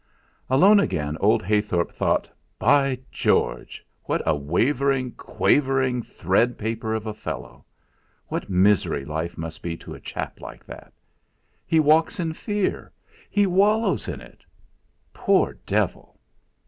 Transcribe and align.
Alone 0.49 0.79
again, 0.79 1.15
old 1.19 1.43
Heythorp 1.43 1.91
thought: 1.91 2.27
'By 2.57 2.97
George! 3.11 3.85
What 4.05 4.23
a 4.25 4.35
wavering, 4.35 5.11
quavering, 5.11 6.01
thread 6.01 6.57
paper 6.57 6.95
of 6.95 7.05
a 7.05 7.13
fellow! 7.13 7.65
What 8.25 8.49
misery 8.49 9.05
life 9.05 9.37
must 9.37 9.61
be 9.61 9.77
to 9.77 9.93
a 9.93 9.99
chap 9.99 10.39
like 10.39 10.65
that! 10.65 10.91
He 11.67 11.79
walks 11.79 12.19
in 12.19 12.33
fear 12.33 12.91
he 13.29 13.45
wallows 13.45 14.07
in 14.07 14.21
it. 14.21 14.43
Poor 15.13 15.53
devil!' 15.67 16.19